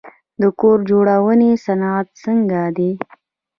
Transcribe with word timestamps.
د 0.41 0.43
کور 0.59 0.77
جوړونې 0.89 1.51
صنعت 1.65 2.07
څنګه 2.23 2.61
دی؟ 2.77 2.91